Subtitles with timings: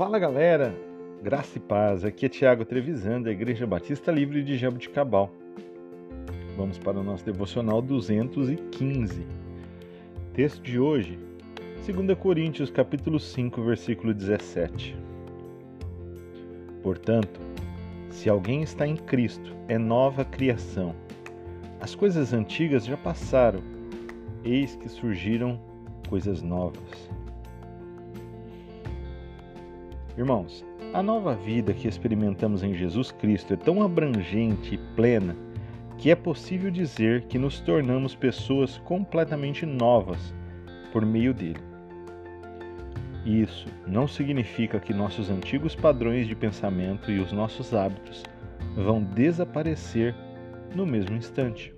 [0.00, 0.74] Fala galera,
[1.22, 2.06] graça e paz.
[2.06, 5.30] Aqui é Tiago Trevisan, da Igreja Batista Livre de Jabuticabal.
[6.56, 9.26] Vamos para o nosso devocional 215.
[10.32, 11.18] Texto de hoje,
[11.86, 14.96] 2 Coríntios, capítulo 5, versículo 17.
[16.82, 17.38] Portanto,
[18.08, 20.94] se alguém está em Cristo, é nova criação.
[21.78, 23.60] As coisas antigas já passaram,
[24.42, 25.60] eis que surgiram
[26.08, 27.10] coisas novas.
[30.20, 35.34] Irmãos, a nova vida que experimentamos em Jesus Cristo é tão abrangente e plena
[35.96, 40.34] que é possível dizer que nos tornamos pessoas completamente novas
[40.92, 41.62] por meio dele.
[43.24, 48.22] Isso não significa que nossos antigos padrões de pensamento e os nossos hábitos
[48.76, 50.14] vão desaparecer
[50.76, 51.74] no mesmo instante.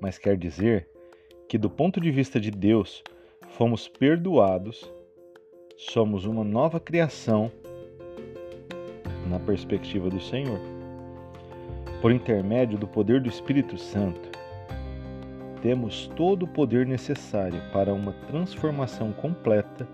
[0.00, 0.88] Mas quer dizer
[1.50, 3.04] que, do ponto de vista de Deus,
[3.50, 4.90] fomos perdoados
[5.76, 7.52] somos uma nova criação
[9.28, 10.58] na perspectiva do Senhor.
[12.00, 14.30] Por intermédio do poder do Espírito Santo,
[15.60, 19.86] temos todo o poder necessário para uma transformação completa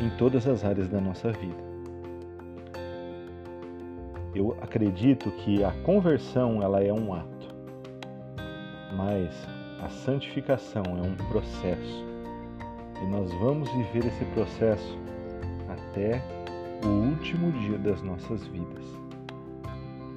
[0.00, 1.66] em todas as áreas da nossa vida.
[4.34, 7.54] Eu acredito que a conversão ela é um ato,
[8.94, 9.34] mas
[9.82, 12.06] a santificação é um processo.
[13.02, 15.06] E nós vamos viver esse processo
[15.76, 16.22] até
[16.84, 18.84] o último dia das nossas vidas.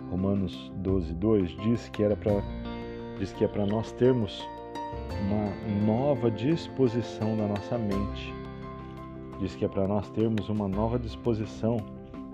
[0.10, 2.42] Romanos 12, 2 diz que era para
[3.18, 4.48] diz que é para nós termos
[5.22, 8.34] uma nova disposição na nossa mente.
[9.40, 11.78] Diz que é para nós termos uma nova disposição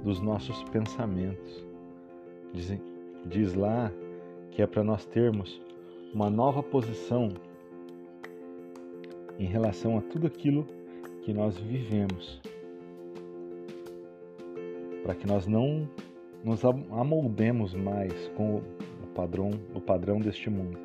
[0.04, 1.66] dos nossos pensamentos.
[2.54, 2.78] Diz,
[3.26, 3.92] diz lá
[4.52, 5.62] que é para nós termos
[6.14, 7.30] uma nova posição
[9.38, 10.66] em relação a tudo aquilo
[11.24, 12.40] que nós vivemos
[15.06, 15.88] para que nós não
[16.44, 20.80] nos amoldemos mais com o padrão, o padrão deste mundo,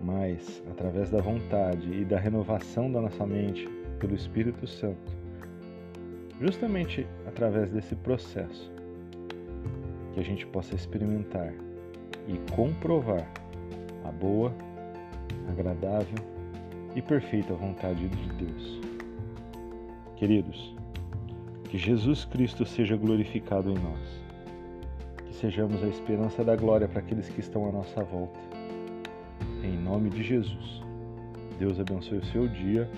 [0.00, 3.68] mas através da vontade e da renovação da nossa mente
[4.00, 5.12] pelo Espírito Santo,
[6.40, 8.72] justamente através desse processo,
[10.12, 11.54] que a gente possa experimentar
[12.26, 13.30] e comprovar
[14.04, 14.52] a boa,
[15.48, 16.18] agradável
[16.96, 18.80] e perfeita vontade de Deus.
[20.16, 20.74] Queridos,
[21.70, 24.00] que Jesus Cristo seja glorificado em nós.
[25.24, 28.40] Que sejamos a esperança da glória para aqueles que estão à nossa volta.
[29.62, 30.82] Em nome de Jesus.
[31.60, 32.90] Deus abençoe o seu dia.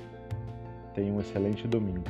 [0.95, 2.05] Tenha um excelente domingo.